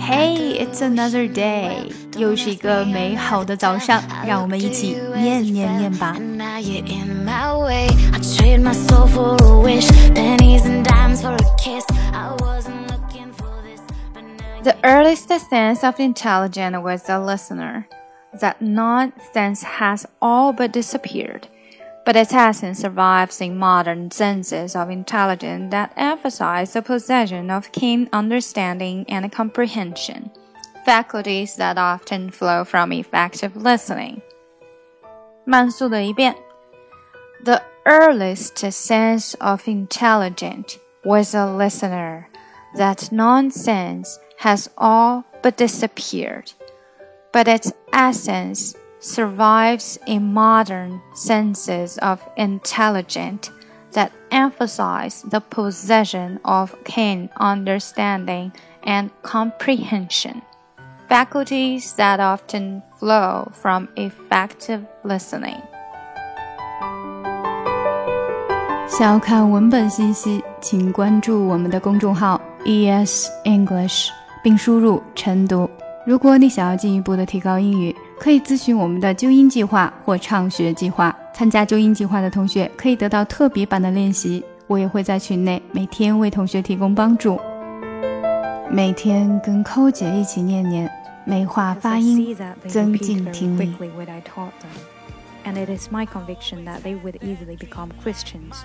[0.00, 6.16] Hey, it's another day，又是一个美好的早上，让我们一起念念念吧。
[14.62, 17.84] The earliest sense of intelligence was the listener.
[18.40, 21.48] That noun sense has all but disappeared.
[22.04, 28.08] But its essence survives in modern senses of intelligence that emphasize the possession of keen
[28.12, 30.30] understanding and comprehension,
[30.84, 34.22] faculties that often flow from effective listening.
[35.44, 36.34] 慢速的一遍。
[37.44, 42.26] The earliest sense of intelligence was a listener.
[42.76, 46.52] That noun sense has all but disappeared,
[47.32, 53.49] but its essence survives in modern senses of intelligence
[53.93, 58.51] that emphasize the possession of keen understanding
[58.83, 60.41] and comprehension,
[61.07, 65.61] faculties that often flow from effective listening.
[68.87, 74.09] 想要看文本信息，请关注我们的公众号 ES English，
[74.43, 75.69] 并输入晨读。
[76.05, 81.16] 如果你想要进一步的提高英语， 可以咨询我们的纠音计划或畅学计划。
[81.32, 87.40] 参加纠音计划的同学可以得到特别版的练习，我也会在群内每天为同学提供帮助。
[88.70, 90.90] 每天跟寇姐一起念念，
[91.24, 92.36] 美化发音，
[92.68, 93.74] 增进听力。
[95.42, 98.64] And it is my conviction that they would easily become Christians.